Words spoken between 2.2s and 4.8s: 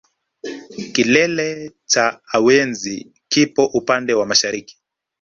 awenzi kipo upande wa mashariki